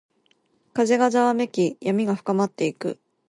[0.73, 2.99] 風がざわめき、闇が深まっていく。